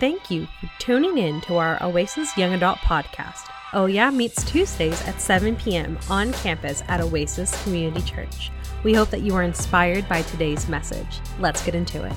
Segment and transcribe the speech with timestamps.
[0.00, 3.48] Thank you for tuning in to our Oasis Young Adult podcast.
[3.72, 5.96] Oh Yeah meets Tuesdays at 7 p.m.
[6.10, 8.50] on campus at Oasis Community Church.
[8.82, 11.20] We hope that you are inspired by today's message.
[11.38, 12.16] Let's get into it.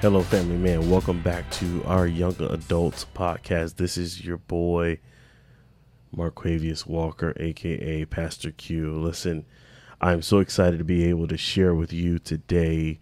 [0.00, 0.90] Hello, family man.
[0.90, 3.76] Welcome back to our Young Adults podcast.
[3.76, 4.98] This is your boy,
[6.12, 8.98] Marquavius Walker, aka Pastor Q.
[8.98, 9.46] Listen,
[10.00, 12.98] I'm so excited to be able to share with you today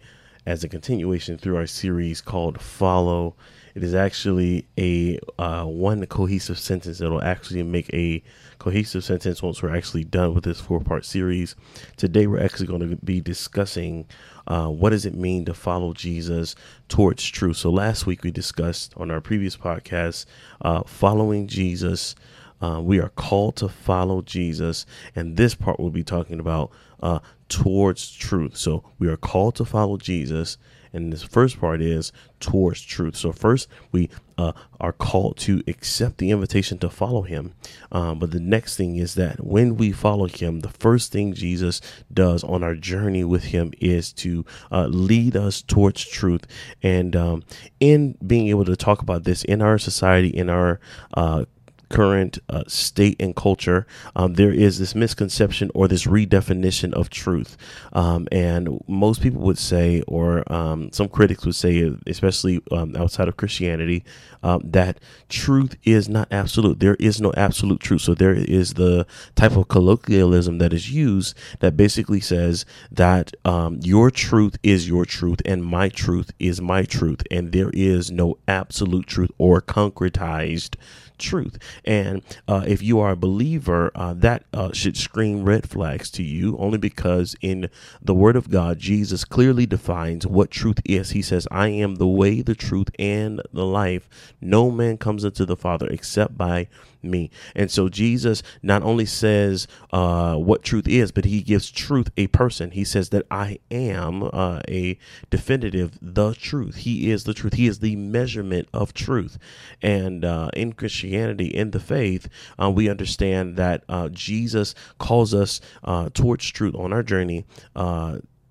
[0.49, 3.35] as a continuation through our series called Follow.
[3.75, 8.23] It is actually a uh, one cohesive sentence that will actually make a
[8.57, 11.55] cohesive sentence once we're actually done with this four part series.
[11.97, 14.07] Today, we're actually going to be discussing
[14.47, 16.55] uh, what does it mean to follow Jesus
[16.87, 17.57] towards truth.
[17.57, 20.25] So, last week we discussed on our previous podcast
[20.61, 22.15] uh, following Jesus.
[22.59, 26.71] Uh, we are called to follow Jesus, and this part we'll be talking about
[27.01, 27.19] uh,
[27.49, 28.55] towards truth.
[28.55, 30.57] So we are called to follow Jesus,
[30.93, 33.15] and this first part is towards truth.
[33.15, 37.53] So first we uh, are called to accept the invitation to follow Him,
[37.91, 41.81] um, but the next thing is that when we follow Him, the first thing Jesus
[42.13, 46.47] does on our journey with Him is to uh, lead us towards truth.
[46.81, 47.43] And um,
[47.79, 50.79] in being able to talk about this in our society, in our
[51.13, 51.45] uh,
[51.89, 57.57] current uh, state and culture, um, there is this misconception or this redefinition of truth.
[57.93, 63.27] Um, and most people would say, or um, some critics would say, especially um, outside
[63.27, 64.03] of Christianity,
[64.43, 66.79] um, that truth is not absolute.
[66.79, 68.01] There is no absolute truth.
[68.01, 73.79] So there is the type of colloquialism that is used that basically says that um,
[73.81, 77.23] your truth is your truth and my truth is my truth.
[77.31, 80.75] And there is no absolute truth or concretized
[81.19, 81.57] truth.
[81.85, 86.23] And uh, if you are a believer, uh, that uh, should scream red flags to
[86.23, 87.69] you, only because in
[88.01, 91.11] the Word of God, Jesus clearly defines what truth is.
[91.11, 94.09] He says, I am the way, the truth, and the life.
[94.41, 96.67] No man comes unto the Father except by
[97.01, 97.29] me.
[97.55, 102.27] And so Jesus not only says uh, what truth is, but he gives truth a
[102.27, 102.71] person.
[102.71, 104.97] He says that I am uh, a
[105.29, 106.77] definitive the truth.
[106.77, 107.53] He is the truth.
[107.53, 109.37] He is the measurement of truth.
[109.81, 112.27] And uh, in Christianity, in the faith,
[112.61, 117.45] uh, we understand that uh, Jesus calls us uh, towards truth on our journey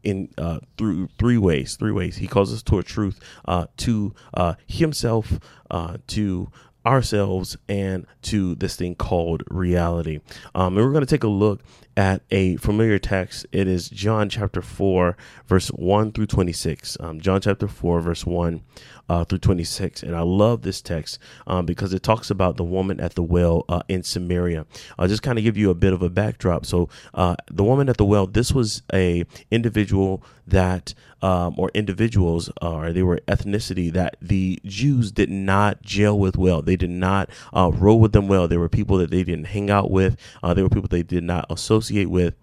[0.04, 1.76] in uh, through three ways.
[1.76, 5.38] Three ways he calls us toward truth, uh, to uh, himself,
[6.06, 6.50] to
[6.88, 10.20] ourselves and to this thing called reality.
[10.54, 11.60] Um, and we're going to take a look
[11.98, 13.44] at a familiar text.
[13.50, 15.16] It is John chapter 4,
[15.48, 16.96] verse 1 through 26.
[17.00, 18.62] Um, John chapter 4, verse 1
[19.08, 20.04] uh, through 26.
[20.04, 23.64] And I love this text um, because it talks about the woman at the well
[23.68, 24.64] uh, in Samaria.
[24.96, 26.66] I'll just kind of give you a bit of a backdrop.
[26.66, 32.48] So, uh, the woman at the well, this was a individual that, um, or individuals,
[32.62, 36.62] uh, or they were ethnicity that the Jews did not gel with well.
[36.62, 38.48] They did not uh, roll with them well.
[38.48, 40.16] They were people that they didn't hang out with.
[40.42, 42.34] Uh, they were people they did not associate with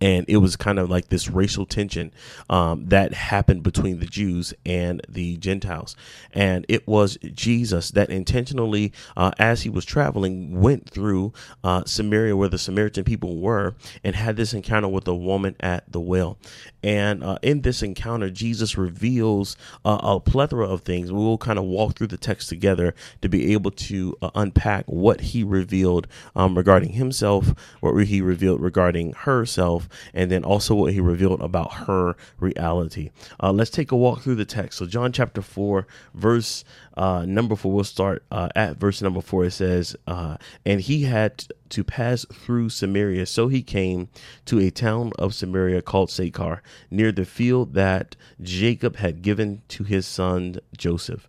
[0.00, 2.12] and it was kind of like this racial tension
[2.50, 5.94] um, that happened between the Jews and the Gentiles.
[6.32, 11.32] And it was Jesus that intentionally, uh, as he was traveling, went through
[11.62, 15.90] uh, Samaria, where the Samaritan people were, and had this encounter with a woman at
[15.90, 16.36] the well.
[16.82, 21.12] And uh, in this encounter, Jesus reveals uh, a plethora of things.
[21.12, 25.20] We'll kind of walk through the text together to be able to uh, unpack what
[25.20, 29.71] he revealed um, regarding himself, what he revealed regarding herself,
[30.12, 33.10] and then also what he revealed about her reality.
[33.42, 34.78] Uh, let's take a walk through the text.
[34.78, 36.64] So, John chapter 4, verse
[36.96, 39.46] uh, number 4, we'll start uh, at verse number 4.
[39.46, 43.24] It says, uh, And he had to pass through Samaria.
[43.24, 44.08] So he came
[44.44, 49.84] to a town of Samaria called Sychar, near the field that Jacob had given to
[49.84, 51.28] his son Joseph.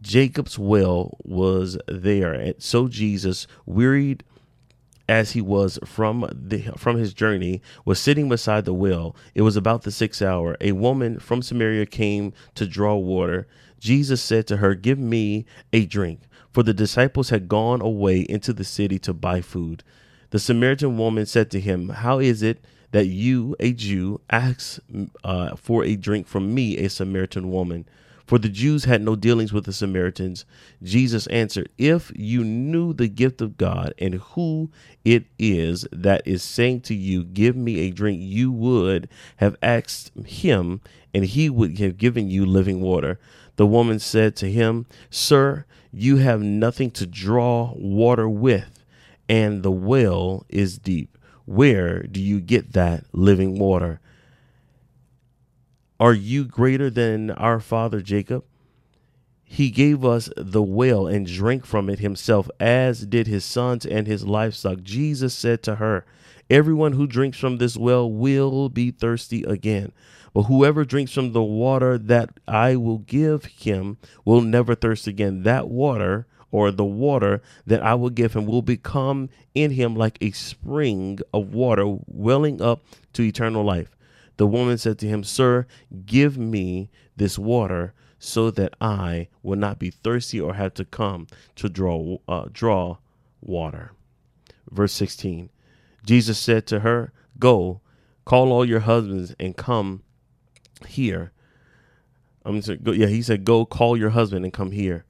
[0.00, 2.32] Jacob's well was there.
[2.32, 4.24] And so Jesus, wearied
[5.08, 9.14] as he was from the from his journey was sitting beside the well.
[9.34, 10.56] It was about the sixth hour.
[10.60, 13.46] A woman from samaria came to draw water.
[13.78, 16.20] Jesus said to her give me a drink.
[16.52, 19.82] For the disciples had gone away into the city to buy food.
[20.30, 24.78] The samaritan woman said to him how is it that you a jew ask
[25.24, 27.86] uh, for a drink from me a samaritan woman
[28.26, 30.44] for the Jews had no dealings with the Samaritans.
[30.82, 34.70] Jesus answered, If you knew the gift of God and who
[35.04, 40.10] it is that is saying to you, Give me a drink, you would have asked
[40.26, 40.80] him,
[41.12, 43.18] and he would have given you living water.
[43.56, 48.84] The woman said to him, Sir, you have nothing to draw water with,
[49.28, 51.16] and the well is deep.
[51.44, 54.00] Where do you get that living water?
[56.04, 58.44] Are you greater than our father Jacob?
[59.54, 64.06] he gave us the well and drank from it himself, as did his sons and
[64.06, 64.82] his livestock.
[64.82, 66.04] Jesus said to her,
[66.50, 69.92] Everyone who drinks from this well will be thirsty again.
[70.34, 73.96] But whoever drinks from the water that I will give him
[74.26, 75.44] will never thirst again.
[75.44, 80.18] That water, or the water that I will give him, will become in him like
[80.20, 82.84] a spring of water welling up
[83.14, 83.96] to eternal life.
[84.36, 85.66] The woman said to him, Sir,
[86.06, 91.26] give me this water so that I will not be thirsty or have to come
[91.56, 92.98] to draw uh, draw
[93.40, 93.92] water.
[94.70, 95.50] Verse 16.
[96.04, 97.80] Jesus said to her, Go,
[98.24, 100.02] call all your husbands and come
[100.86, 101.32] here.
[102.44, 105.04] I'm sorry, go, yeah, he said, Go call your husband and come here.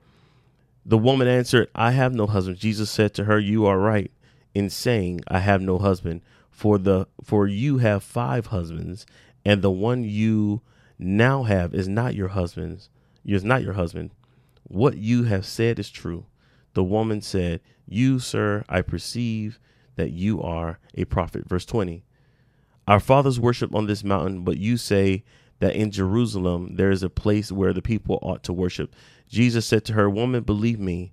[0.86, 2.58] The woman answered, I have no husband.
[2.58, 4.10] Jesus said to her, You are right
[4.54, 6.20] in saying, I have no husband,
[6.54, 9.04] for the for you have five husbands,
[9.44, 10.62] and the one you
[10.98, 12.88] now have is not your husband's,
[13.26, 14.12] is not your husband.
[14.62, 16.26] What you have said is true.
[16.74, 19.58] The woman said, You, sir, I perceive
[19.96, 21.48] that you are a prophet.
[21.48, 22.04] Verse 20.
[22.86, 25.24] Our fathers worship on this mountain, but you say
[25.58, 28.94] that in Jerusalem there is a place where the people ought to worship.
[29.28, 31.12] Jesus said to her, Woman, believe me,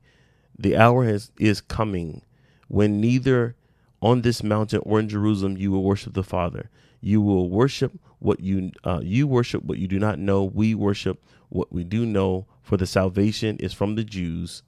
[0.57, 2.21] the hour has, is coming
[2.67, 3.55] when neither
[4.01, 6.69] on this mountain or in Jerusalem you will worship the Father.
[7.01, 10.43] You will worship what you uh, you worship what you do not know.
[10.43, 14.63] We worship what we do know, for the salvation is from the Jews.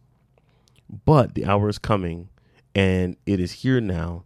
[1.06, 2.30] But the hour is coming,
[2.76, 4.26] and it is here now,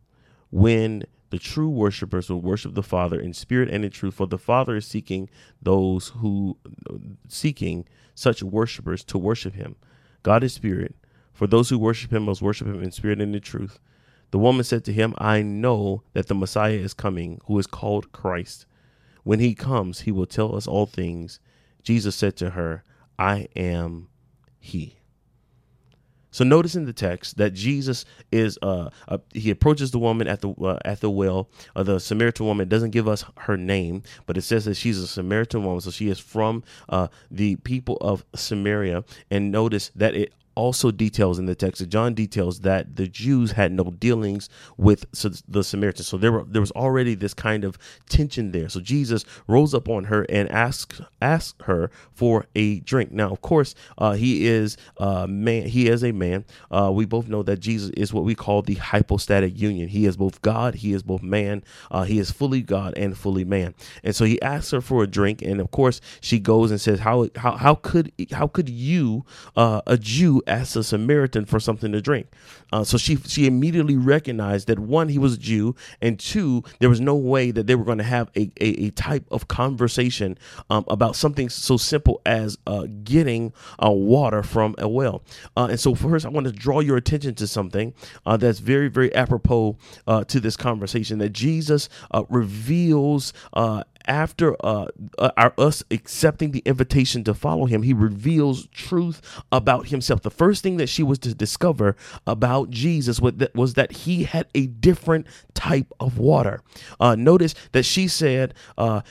[0.50, 4.38] when the true worshipers will worship the Father in spirit and in truth, for the
[4.38, 5.30] Father is seeking
[5.62, 6.58] those who
[7.28, 9.76] seeking such worshipers to worship him.
[10.24, 10.96] God is spirit.
[11.34, 13.80] For those who worship him must worship him in spirit and in truth.
[14.32, 18.12] The woman said to him, I know that the Messiah is coming, who is called
[18.12, 18.66] Christ.
[19.24, 21.40] When he comes, he will tell us all things.
[21.84, 22.84] Jesus said to her,
[23.18, 24.10] I am
[24.60, 24.98] he.
[26.32, 30.42] So notice in the text that Jesus is uh, uh he approaches the woman at
[30.42, 31.50] the uh, at the well.
[31.76, 35.08] Uh, the Samaritan woman doesn't give us her name, but it says that she's a
[35.08, 39.04] Samaritan woman, so she is from uh, the people of Samaria.
[39.32, 43.52] And notice that it also details in the text that John details that the Jews
[43.52, 45.06] had no dealings with
[45.48, 46.08] the Samaritans.
[46.08, 47.78] So there were there was already this kind of
[48.10, 48.68] tension there.
[48.68, 53.12] So Jesus rose up on her and asked asked her for a drink.
[53.12, 55.68] Now, of course, uh, he is uh, man.
[55.68, 56.44] He is a man.
[56.72, 59.88] Uh, we both know that Jesus is what we call the hypostatic union.
[59.88, 60.76] He is both God.
[60.76, 61.64] He is both man.
[61.92, 63.76] Uh, he is fully God and fully man.
[64.04, 67.02] And so he asks her for a drink, and of course, she goes and says,
[67.02, 69.24] "How how how could how could you,
[69.56, 72.28] uh, a Jew?" Asked a Samaritan for something to drink.
[72.72, 76.90] Uh, so she she immediately recognized that one, he was a Jew, and two, there
[76.90, 80.38] was no way that they were going to have a, a, a, type of conversation
[80.70, 83.54] um, about something so simple as uh, getting
[83.84, 85.24] uh, water from a well.
[85.56, 87.94] Uh, and so first, I want to draw your attention to something
[88.26, 89.78] uh, that's very very apropos
[90.08, 91.90] uh, to this conversation that Jesus
[92.30, 93.34] reveals
[94.08, 94.88] after uh,
[95.18, 99.22] uh, our, us accepting the invitation to follow him, he reveals truth
[99.52, 100.22] about himself.
[100.22, 101.96] The first thing that she was to discover
[102.26, 106.62] about Jesus was that, was that he had a different type of water.
[107.00, 109.02] Uh, notice that she said, uh,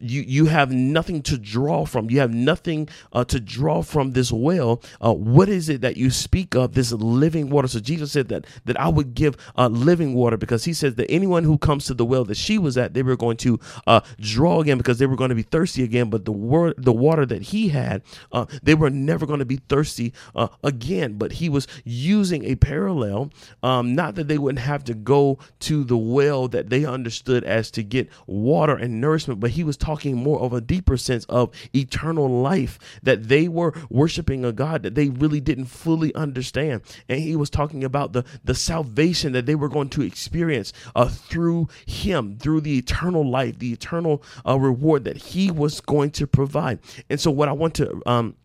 [0.00, 2.10] you you have nothing to draw from.
[2.10, 4.82] You have nothing uh, to draw from this well.
[5.00, 6.74] Uh, what is it that you speak of?
[6.74, 7.68] This living water.
[7.68, 11.10] So Jesus said that that I would give uh, living water because he says that
[11.10, 14.00] anyone who comes to the well that she was at, they were going to uh,
[14.18, 16.10] draw again because they were going to be thirsty again.
[16.10, 18.02] But the word, the water that he had,
[18.32, 21.18] uh, they were never going to be thirsty uh, again.
[21.18, 23.30] But he was using a parallel,
[23.62, 27.70] um, not that they wouldn't have to go to the well that they understood as
[27.72, 31.50] to get water and nourishment, but he was talking more of a deeper sense of
[31.74, 36.80] eternal life, that they were worshiping a God that they really didn't fully understand.
[37.06, 41.08] And he was talking about the, the salvation that they were going to experience uh,
[41.08, 46.26] through him, through the eternal life, the eternal uh, reward that he was going to
[46.26, 46.78] provide.
[47.10, 48.36] And so, what I want to um,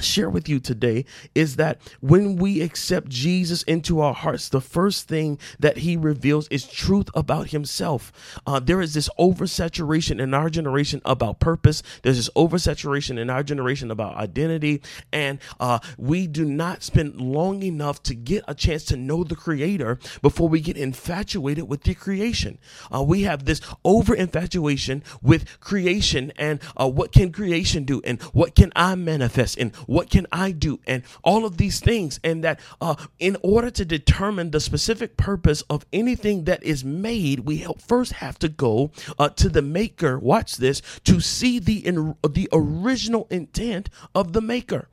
[0.00, 5.08] share with you today is that when we accept Jesus into our hearts, the first
[5.08, 8.12] thing that he reveals is truth about himself.
[8.46, 11.82] Uh, there is this oversaturation in our generation about purpose.
[12.02, 14.82] There's this oversaturation in our generation about identity.
[15.12, 19.36] And uh, we do not spend long enough to get a chance to know the
[19.36, 22.58] creator before we get infatuated with the creation.
[22.94, 28.20] Uh, we have this over infatuation with creation and uh, what can creation do and
[28.32, 30.80] what can I manifest and what can I do?
[30.86, 32.20] And all of these things.
[32.24, 37.40] And that uh, in order to determine the specific purpose of anything that is made,
[37.40, 40.18] we first have to go uh, to the maker.
[40.18, 44.88] Watch this to see the, in, the original intent of the maker.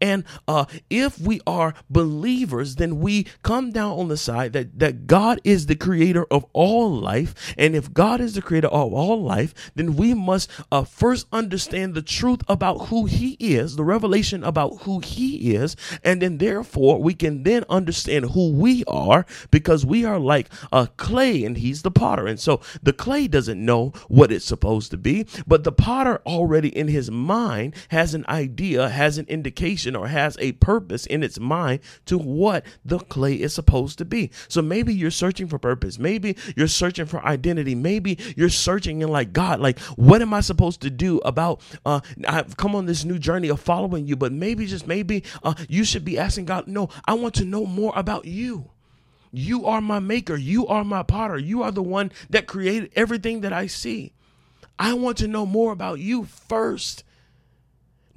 [0.00, 5.06] And uh, if we are believers, then we come down on the side that, that
[5.06, 7.54] God is the creator of all life.
[7.56, 11.94] And if God is the creator of all life, then we must uh, first understand
[11.94, 15.76] the truth about who He is, the revelation about who He is.
[16.02, 20.88] And then, therefore, we can then understand who we are because we are like a
[20.96, 22.26] clay and He's the potter.
[22.26, 26.68] And so the clay doesn't know what it's supposed to be, but the potter already
[26.76, 31.38] in his mind has an idea, has an indication, or has a purpose in its
[31.38, 34.30] mind to what the clay is supposed to be.
[34.48, 35.98] So maybe you're searching for purpose.
[35.98, 37.74] Maybe you're searching for identity.
[37.74, 41.60] Maybe you're searching in like God, like what am I supposed to do about?
[41.84, 45.54] Uh, I've come on this new journey of following you, but maybe just maybe uh,
[45.68, 48.70] you should be asking God, no, I want to know more about you.
[49.32, 50.36] You are my maker.
[50.36, 51.38] You are my potter.
[51.38, 54.12] You are the one that created everything that I see.
[54.78, 57.04] I want to know more about you first.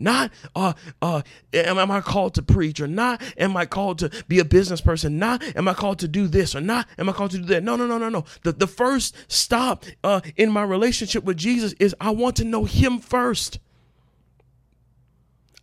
[0.04, 1.22] Not uh uh
[1.54, 5.18] am, I called to preach or not am I called to be a business person?
[5.18, 7.64] Not am I called to do this or not am I called to do that?
[7.64, 8.26] No, no, no, no, no.
[8.44, 12.66] The the first stop uh in my relationship with Jesus is I want to know
[12.66, 13.60] him first.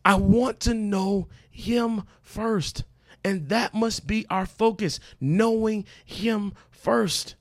[0.04, 2.84] I want to know him first.
[3.22, 7.34] And that must be our focus, knowing him first.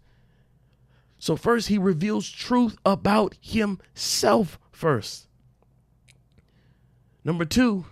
[1.17, 5.28] So, first, he reveals truth about himself first.
[7.29, 7.85] Number two,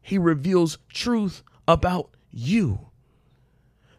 [0.00, 2.88] he reveals truth about you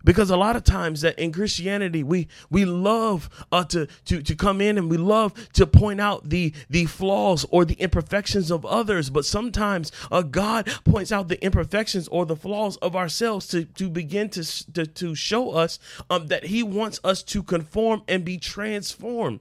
[0.04, 4.36] because a lot of times that in Christianity we we love uh, to to to
[4.36, 8.66] come in and we love to point out the the flaws or the imperfections of
[8.66, 13.66] others, but sometimes uh, God points out the imperfections or the flaws of ourselves to
[13.66, 15.78] to begin to to, to show us
[16.10, 19.40] um, that He wants us to conform and be transformed.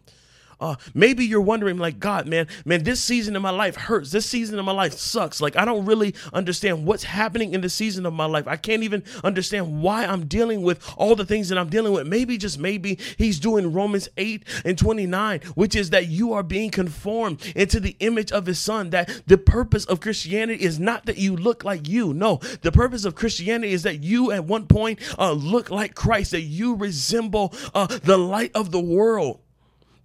[0.61, 4.11] Uh, maybe you're wondering, like, God, man, man, this season of my life hurts.
[4.11, 5.41] This season of my life sucks.
[5.41, 8.49] Like, I don't really understand what's happening in the season of my life.
[8.49, 12.07] I can't even understand why I'm dealing with all the things that I'm dealing with.
[12.07, 16.71] Maybe, just maybe, He's doing Romans 8 and 29, which is that you are being
[16.71, 18.91] conformed into the image of His Son.
[18.91, 22.12] That the purpose of Christianity is not that you look like you.
[22.12, 26.33] No, the purpose of Christianity is that you at one point uh, look like Christ,
[26.33, 29.41] that you resemble uh, the light of the world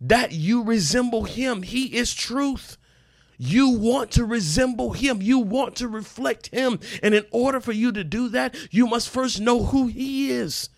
[0.03, 1.63] that you resemble him.
[1.63, 2.77] He is truth.
[3.37, 5.21] You want to resemble him.
[5.21, 6.79] You want to reflect him.
[7.01, 10.69] And in order for you to do that, you must first know who he is.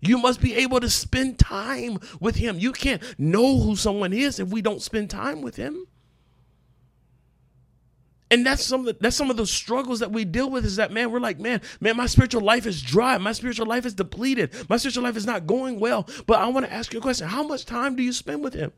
[0.00, 2.58] You must be able to spend time with him.
[2.58, 5.86] You can't know who someone is if we don't spend time with him.
[8.30, 10.76] And that's some of the, that's some of the struggles that we deal with is
[10.76, 13.18] that man, we're like, man, man, my spiritual life is dry.
[13.18, 14.54] My spiritual life is depleted.
[14.68, 16.08] My spiritual life is not going well.
[16.26, 17.26] But I want to ask you a question.
[17.28, 18.72] How much time do you spend with him?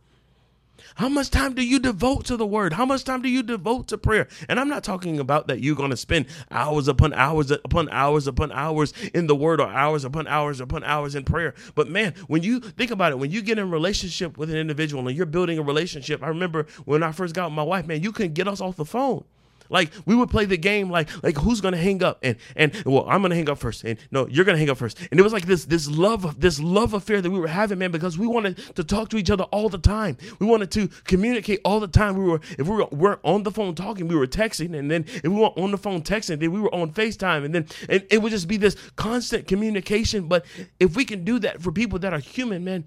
[0.95, 2.73] How much time do you devote to the word?
[2.73, 4.29] How much time do you devote to prayer?
[4.49, 8.27] And I'm not talking about that you're going to spend hours upon hours upon hours
[8.27, 11.55] upon hours in the word or hours upon hours upon hours in prayer.
[11.75, 15.07] But man, when you think about it, when you get in relationship with an individual
[15.07, 18.03] and you're building a relationship, I remember when I first got with my wife, man,
[18.03, 19.25] you couldn't get us off the phone.
[19.73, 22.19] Like we would play the game like like who's gonna hang up?
[22.23, 23.85] And and well I'm gonna hang up first.
[23.85, 24.99] And no you're gonna hang up first.
[25.11, 27.91] And it was like this this love this love affair that we were having man
[27.91, 30.19] because we wanted to talk to each other all the time.
[30.39, 32.17] We wanted to communicate all the time.
[32.17, 34.79] We were if we were, weren't on the phone talking we were texting.
[34.79, 37.45] And then if we weren't on the phone texting then we were on FaceTime.
[37.45, 40.29] And then and it would just be this constant communication.
[40.29, 40.45] But
[40.79, 42.85] if we can do that for people that are human man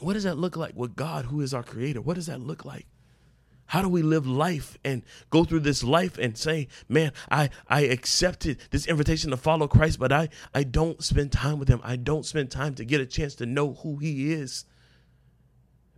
[0.00, 2.00] what does that look like with God who is our creator?
[2.00, 2.86] What does that look like
[3.66, 7.82] how do we live life and go through this life and say, man, I, I
[7.82, 11.80] accepted this invitation to follow Christ, but I, I don't spend time with him.
[11.82, 14.64] I don't spend time to get a chance to know who he is.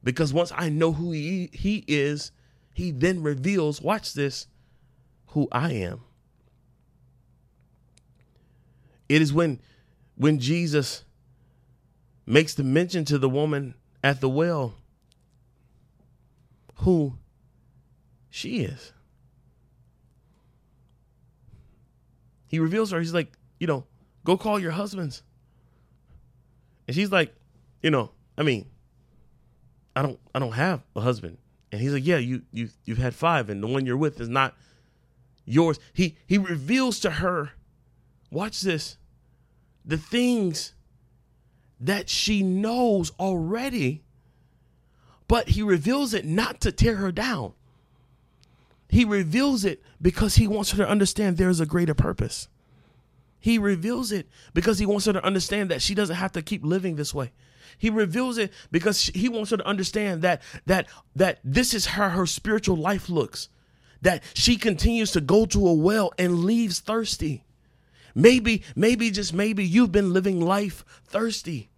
[0.02, 2.32] Because once I know who he, he is,
[2.72, 4.46] he then reveals, watch this,
[5.28, 6.00] who I am.
[9.08, 9.60] It is when
[10.16, 11.04] when Jesus
[12.26, 14.74] makes the mention to the woman at the well
[16.76, 17.14] who
[18.30, 18.92] she is.
[22.46, 22.98] He reveals her.
[22.98, 23.84] He's like, you know,
[24.24, 25.22] go call your husbands.
[26.86, 27.34] And she's like,
[27.82, 28.66] you know, I mean,
[29.94, 31.38] I don't I don't have a husband.
[31.70, 34.28] And he's like, yeah, you you you've had five, and the one you're with is
[34.28, 34.54] not
[35.44, 35.78] yours.
[35.92, 37.50] He he reveals to her,
[38.30, 38.96] watch this,
[39.84, 40.72] the things
[41.80, 44.02] that she knows already,
[45.28, 47.52] but he reveals it not to tear her down.
[48.88, 52.48] He reveals it because he wants her to understand there's a greater purpose.
[53.38, 56.64] He reveals it because he wants her to understand that she doesn't have to keep
[56.64, 57.32] living this way.
[57.78, 62.08] He reveals it because he wants her to understand that that that this is how
[62.08, 63.48] her spiritual life looks.
[64.00, 67.44] that she continues to go to a well and leaves thirsty.
[68.14, 71.70] Maybe, maybe, just maybe you've been living life thirsty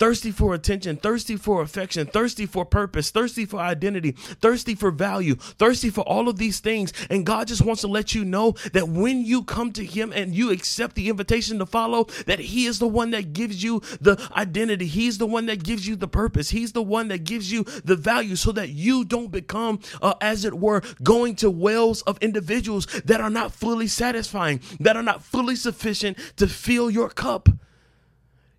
[0.00, 5.34] thirsty for attention, thirsty for affection, thirsty for purpose, thirsty for identity, thirsty for value,
[5.34, 6.92] thirsty for all of these things.
[7.10, 10.34] And God just wants to let you know that when you come to Him and
[10.34, 14.16] you accept the invitation to follow, that He is the one that gives you the
[14.34, 14.86] identity.
[14.86, 16.48] He's the one that gives you the purpose.
[16.48, 20.46] He's the one that gives you the value so that you don't become, uh, as
[20.46, 25.22] it were, going to wells of individuals that are not fully satisfying, that are not
[25.22, 27.50] fully sufficient to fill your cup.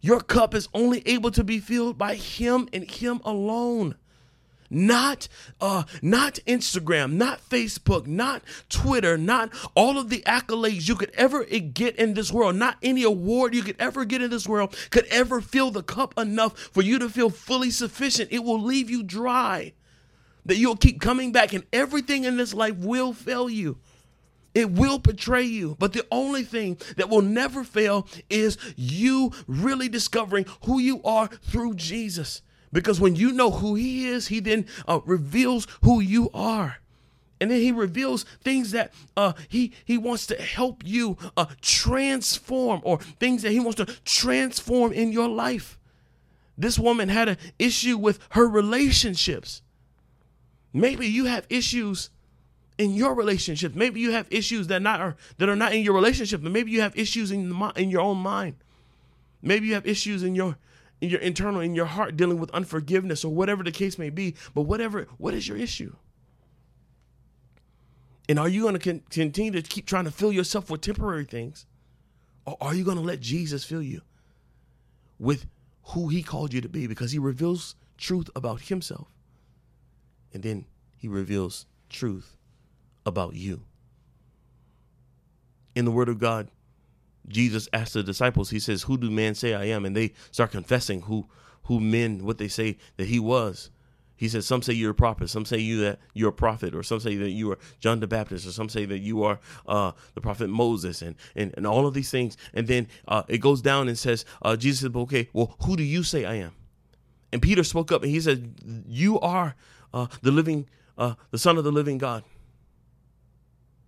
[0.01, 3.95] Your cup is only able to be filled by him and him alone.
[4.73, 5.27] Not
[5.59, 11.43] uh not Instagram, not Facebook, not Twitter, not all of the accolades you could ever
[11.43, 15.05] get in this world, not any award you could ever get in this world could
[15.07, 18.31] ever fill the cup enough for you to feel fully sufficient.
[18.31, 19.73] It will leave you dry.
[20.45, 23.77] That you'll keep coming back and everything in this life will fail you.
[24.53, 25.75] It will betray you.
[25.79, 31.27] But the only thing that will never fail is you really discovering who you are
[31.27, 32.41] through Jesus.
[32.73, 36.77] Because when you know who He is, He then uh, reveals who you are.
[37.41, 42.81] And then he reveals things that uh, he he wants to help you uh, transform,
[42.83, 45.79] or things that he wants to transform in your life.
[46.55, 49.63] This woman had an issue with her relationships.
[50.71, 52.11] Maybe you have issues
[52.81, 53.75] in your relationship.
[53.75, 56.71] Maybe you have issues that not are that are not in your relationship, but maybe
[56.71, 58.55] you have issues in the, in your own mind.
[59.43, 60.57] Maybe you have issues in your
[60.99, 64.35] in your internal in your heart dealing with unforgiveness or whatever the case may be.
[64.55, 65.95] But whatever, what is your issue?
[68.27, 71.25] And are you going to con- continue to keep trying to fill yourself with temporary
[71.25, 71.67] things,
[72.45, 74.01] or are you going to let Jesus fill you
[75.19, 75.45] with
[75.89, 76.87] who He called you to be?
[76.87, 79.09] Because He reveals truth about Himself,
[80.33, 80.65] and then
[80.97, 82.37] He reveals truth
[83.05, 83.63] about you.
[85.75, 86.49] In the Word of God,
[87.27, 89.85] Jesus asked the disciples, He says, Who do men say I am?
[89.85, 91.27] And they start confessing who
[91.63, 93.69] who men, what they say that he was.
[94.15, 96.83] He says, Some say you're a prophet, some say you that you're a prophet, or
[96.83, 99.93] some say that you are John the Baptist, or some say that you are uh,
[100.13, 102.37] the prophet Moses, and, and, and all of these things.
[102.53, 106.03] And then uh, it goes down and says, uh, Jesus Okay, well, who do you
[106.03, 106.51] say I am?
[107.33, 109.55] And Peter spoke up and he said, You are
[109.93, 112.23] uh, the living, uh, the Son of the living God.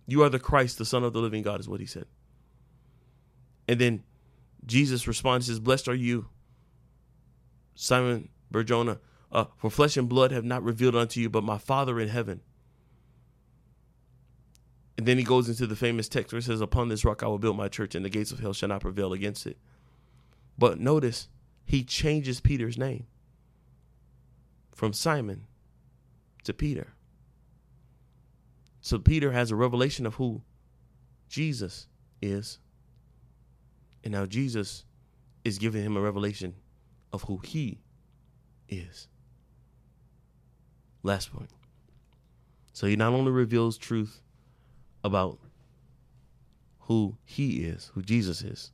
[0.06, 2.06] You are the Christ, the Son of the living God, is what he said.
[3.66, 4.02] And then
[4.66, 6.28] Jesus responds, says, Blessed are you,
[7.74, 8.98] Simon Barjona,
[9.32, 12.40] uh, for flesh and blood have not revealed unto you, but my Father in heaven.
[14.96, 17.26] And then he goes into the famous text where it says, Upon this rock I
[17.26, 19.58] will build my church, and the gates of hell shall not prevail against it.
[20.56, 21.28] But notice,
[21.64, 23.06] he changes Peter's name
[24.72, 25.46] from Simon
[26.44, 26.93] to Peter.
[28.84, 30.42] So Peter has a revelation of who
[31.26, 31.86] Jesus
[32.20, 32.58] is.
[34.04, 34.84] And now Jesus
[35.42, 36.54] is giving him a revelation
[37.10, 37.80] of who he
[38.68, 39.08] is.
[41.02, 41.48] Last point.
[42.74, 44.20] So he not only reveals truth
[45.02, 45.38] about
[46.80, 48.70] who he is, who Jesus is,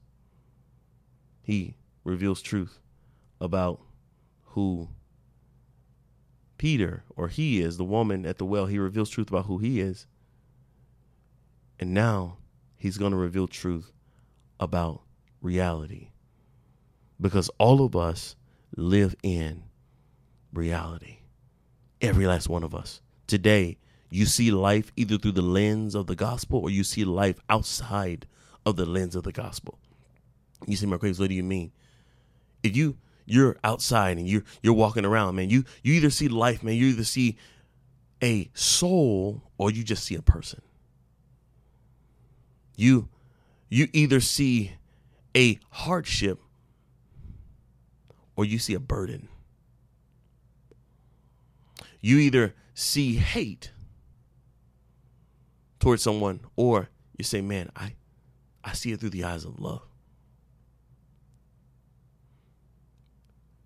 [1.40, 2.80] he reveals truth
[3.40, 3.80] about
[4.42, 4.88] who
[6.60, 9.80] Peter, or he is, the woman at the well, he reveals truth about who he
[9.80, 10.06] is.
[11.78, 12.36] And now
[12.76, 13.90] he's going to reveal truth
[14.60, 15.00] about
[15.40, 16.10] reality.
[17.18, 18.36] Because all of us
[18.76, 19.62] live in
[20.52, 21.20] reality.
[22.02, 23.00] Every last one of us.
[23.26, 23.78] Today,
[24.10, 28.26] you see life either through the lens of the gospel or you see life outside
[28.66, 29.78] of the lens of the gospel.
[30.66, 31.72] You see, Mark what do you mean?
[32.62, 32.98] If you
[33.30, 35.50] you're outside and you're you're walking around, man.
[35.50, 36.74] You you either see life, man.
[36.74, 37.36] You either see
[38.22, 40.62] a soul or you just see a person.
[42.76, 43.08] You
[43.68, 44.72] you either see
[45.36, 46.40] a hardship
[48.36, 49.28] or you see a burden.
[52.00, 53.72] You either see hate
[55.78, 57.94] towards someone or you say, "Man, I
[58.64, 59.89] I see it through the eyes of love."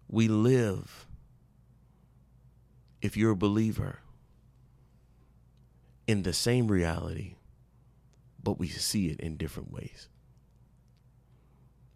[0.08, 1.06] We live,
[3.02, 4.00] if you're a believer,
[6.06, 7.34] in the same reality,
[8.42, 10.08] but we see it in different ways.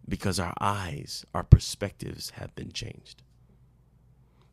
[0.07, 3.21] Because our eyes, our perspectives have been changed.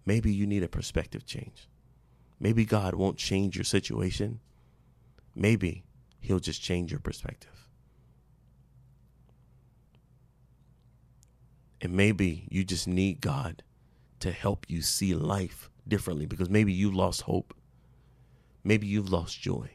[0.05, 1.69] Maybe you need a perspective change.
[2.39, 4.41] Maybe God won't change your situation.
[5.35, 5.85] Maybe
[6.21, 7.66] He'll just change your perspective.
[11.81, 13.63] And maybe you just need God
[14.21, 17.55] to help you see life differently because maybe you've lost hope.
[18.65, 19.71] Maybe you've lost joy.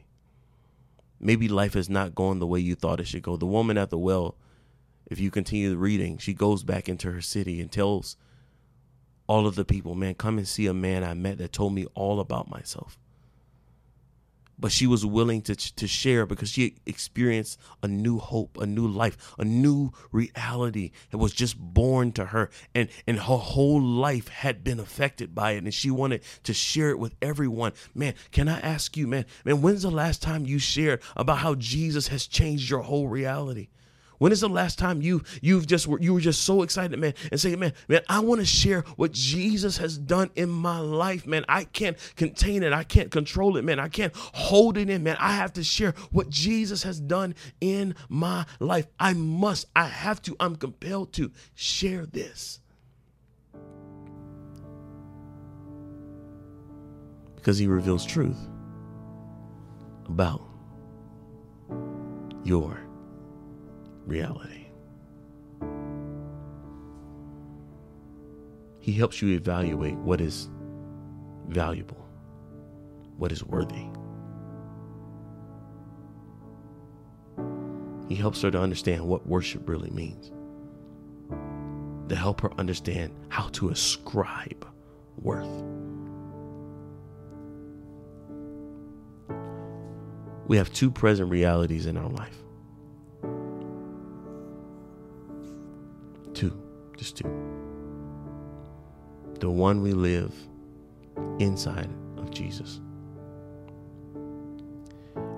[1.19, 3.37] maybe life is not going the way you thought it should go.
[3.37, 4.35] The woman at the well,
[5.07, 8.17] if you continue reading, she goes back into her city and tells
[9.27, 11.85] all of the people, man, come and see a man I met that told me
[11.95, 12.97] all about myself
[14.61, 18.87] but she was willing to to share because she experienced a new hope, a new
[18.87, 24.29] life, a new reality that was just born to her and and her whole life
[24.29, 27.73] had been affected by it and she wanted to share it with everyone.
[27.93, 31.55] Man, can I ask you, man, man, when's the last time you shared about how
[31.55, 33.69] Jesus has changed your whole reality?
[34.21, 37.41] When is the last time you you've just you were just so excited, man, and
[37.41, 41.43] say, man, man, I want to share what Jesus has done in my life, man.
[41.49, 42.71] I can't contain it.
[42.71, 43.79] I can't control it, man.
[43.79, 45.17] I can't hold it in, man.
[45.19, 48.85] I have to share what Jesus has done in my life.
[48.99, 49.65] I must.
[49.75, 50.35] I have to.
[50.39, 52.59] I'm compelled to share this.
[57.37, 58.37] Because he reveals truth
[60.05, 60.43] about
[62.43, 62.90] your
[64.05, 64.65] reality.
[68.79, 70.49] He helps you evaluate what is
[71.47, 72.07] valuable,
[73.17, 73.85] what is worthy.
[78.09, 80.31] He helps her to understand what worship really means,
[82.09, 84.67] to help her understand how to ascribe
[85.17, 85.63] worth.
[90.47, 92.37] We have two present realities in our life
[97.01, 97.23] Just two.
[99.39, 100.31] The one we live
[101.39, 102.79] inside of Jesus,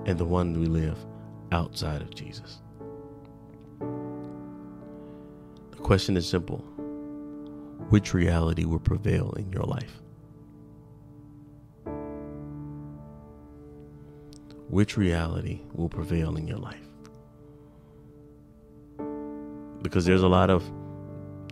[0.04, 0.98] and the one we live
[1.52, 2.60] outside of Jesus.
[5.70, 6.58] The question is simple
[7.88, 10.02] Which reality will prevail in your life?
[14.68, 16.86] Which reality will prevail in your life?
[19.80, 20.62] Because there's a lot of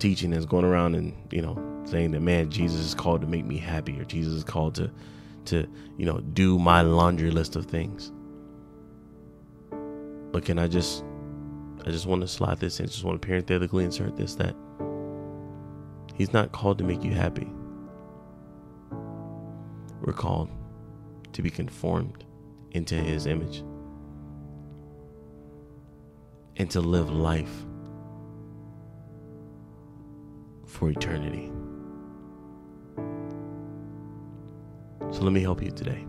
[0.03, 3.45] teaching is going around and you know saying that man jesus is called to make
[3.45, 4.91] me happy or jesus is called to
[5.45, 8.13] to you know do my laundry list of things.
[10.33, 11.05] But can i just
[11.87, 14.55] i just want to slide this in just want to parenthetically insert this that
[16.15, 17.51] he's not called to make you happy.
[20.01, 20.51] We're called
[21.33, 22.25] to be conformed
[22.73, 23.63] into his image
[26.57, 27.65] and to live life
[30.83, 31.49] for eternity.
[35.13, 36.05] So let me help you today.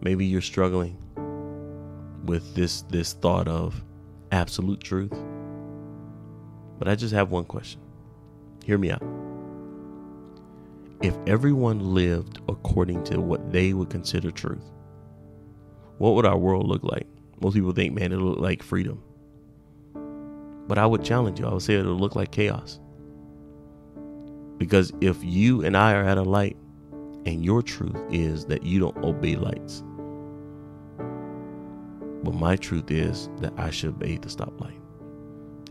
[0.00, 0.96] Maybe you're struggling
[2.24, 3.84] with this this thought of
[4.30, 5.12] absolute truth.
[6.78, 7.80] But I just have one question.
[8.64, 9.02] Hear me out.
[11.00, 14.70] If everyone lived according to what they would consider truth,
[15.98, 17.08] what would our world look like?
[17.40, 19.02] Most people think, man, it'll look like freedom.
[20.68, 21.46] But I would challenge you.
[21.46, 22.78] I would say it'll look like chaos.
[24.62, 26.56] Because if you and I are at a light
[27.26, 29.82] and your truth is that you don't obey lights,
[32.22, 34.78] but my truth is that I should obey the stoplight,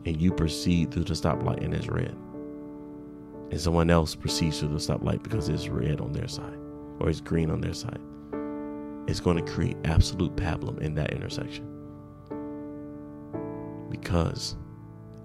[0.05, 2.13] and you proceed through the stoplight and it's red,
[3.49, 6.59] and someone else proceeds through the stoplight because it's red on their side
[6.99, 8.01] or it's green on their side,
[9.07, 11.65] it's going to create absolute pablum in that intersection.
[13.89, 14.57] Because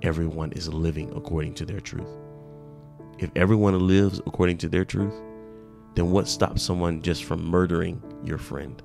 [0.03, 2.17] everyone is living according to their truth
[3.19, 5.15] if everyone lives according to their truth,
[5.95, 8.83] then what stops someone just from murdering your friend?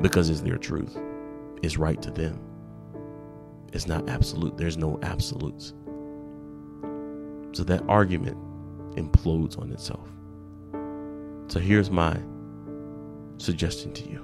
[0.00, 0.98] Because it's their truth.
[1.62, 2.40] It's right to them.
[3.72, 4.56] It's not absolute.
[4.56, 5.72] There's no absolutes.
[7.52, 8.36] So that argument
[8.96, 10.08] implodes on itself.
[11.48, 12.18] So here's my
[13.38, 14.22] suggestion to you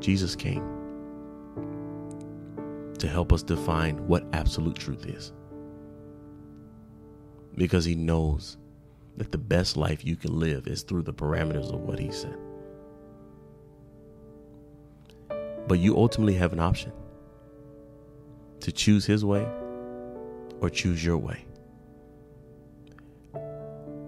[0.00, 0.64] Jesus came
[2.98, 5.32] to help us define what absolute truth is
[7.56, 8.56] because he knows
[9.16, 12.36] that the best life you can live is through the parameters of what he said.
[15.66, 16.92] But you ultimately have an option
[18.60, 19.46] to choose his way
[20.60, 21.44] or choose your way.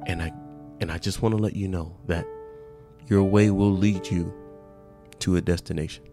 [0.06, 0.32] And I
[0.80, 2.26] and I just want to let you know that
[3.06, 4.32] your way will lead you
[5.20, 6.04] to a destination.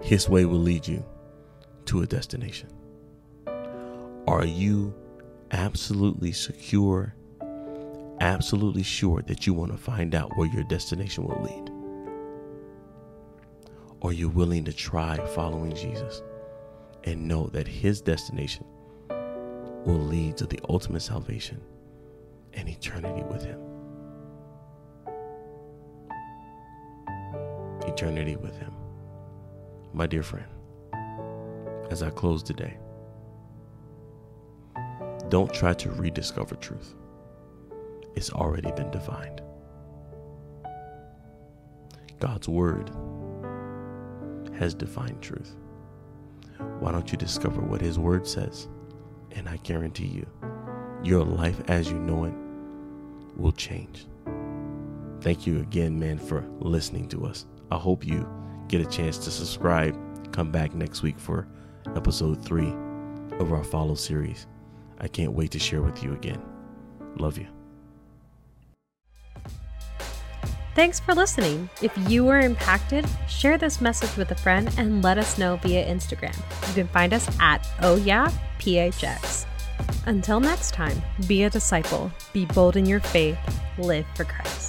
[0.00, 1.04] His way will lead you
[1.86, 2.68] to a destination.
[4.26, 4.94] Are you
[5.52, 7.14] absolutely secure,
[8.20, 11.70] absolutely sure that you want to find out where your destination will lead?
[14.02, 16.22] Are you're willing to try following Jesus
[17.04, 18.64] and know that his destination
[19.08, 21.60] will lead to the ultimate salvation
[22.54, 23.60] and eternity with him?
[27.92, 28.72] eternity with Him.
[29.92, 30.46] My dear friend,
[31.90, 32.78] as I close today,
[35.32, 36.94] don't try to rediscover truth,
[38.14, 39.40] it's already been defined.
[42.20, 42.90] God's Word
[44.58, 45.56] has defined truth.
[46.80, 48.68] Why don't you discover what His Word says?
[49.30, 50.26] And I guarantee you,
[51.02, 52.34] your life as you know it
[53.34, 54.06] will change.
[55.22, 57.46] Thank you again, man, for listening to us.
[57.70, 58.28] I hope you
[58.68, 59.96] get a chance to subscribe.
[60.34, 61.48] Come back next week for
[61.96, 62.74] episode three
[63.38, 64.46] of our follow series.
[65.02, 66.40] I can't wait to share with you again.
[67.16, 67.48] Love you.
[70.74, 71.68] Thanks for listening.
[71.82, 75.84] If you were impacted, share this message with a friend and let us know via
[75.84, 76.36] Instagram.
[76.68, 77.96] You can find us at Oh
[78.58, 79.44] PHX.
[80.06, 83.38] Until next time, be a disciple, be bold in your faith,
[83.78, 84.61] live for Christ.